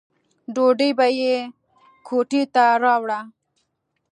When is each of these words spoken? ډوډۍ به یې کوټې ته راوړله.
ډوډۍ 0.53 0.91
به 0.97 1.07
یې 1.19 1.35
کوټې 2.07 2.43
ته 2.53 2.65
راوړله. 2.83 3.19